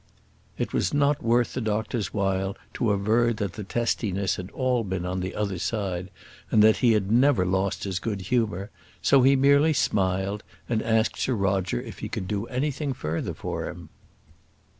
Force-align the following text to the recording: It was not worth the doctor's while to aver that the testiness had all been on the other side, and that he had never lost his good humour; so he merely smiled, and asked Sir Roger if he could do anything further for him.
It 0.57 0.73
was 0.73 0.95
not 0.95 1.21
worth 1.21 1.53
the 1.53 1.61
doctor's 1.61 2.11
while 2.11 2.57
to 2.73 2.91
aver 2.91 3.33
that 3.33 3.53
the 3.53 3.63
testiness 3.63 4.37
had 4.37 4.49
all 4.49 4.83
been 4.83 5.05
on 5.05 5.19
the 5.19 5.35
other 5.35 5.59
side, 5.59 6.09
and 6.49 6.63
that 6.63 6.77
he 6.77 6.93
had 6.93 7.11
never 7.11 7.45
lost 7.45 7.83
his 7.83 7.99
good 7.99 8.21
humour; 8.21 8.71
so 9.03 9.21
he 9.21 9.35
merely 9.35 9.73
smiled, 9.73 10.41
and 10.67 10.81
asked 10.81 11.19
Sir 11.19 11.35
Roger 11.35 11.79
if 11.79 11.99
he 11.99 12.09
could 12.09 12.27
do 12.27 12.47
anything 12.47 12.93
further 12.93 13.35
for 13.35 13.67
him. 13.69 13.89